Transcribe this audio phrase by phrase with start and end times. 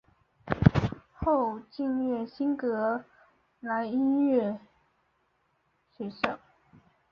[1.13, 3.05] 后进入新英格
[3.59, 6.39] 兰音乐院预备学校。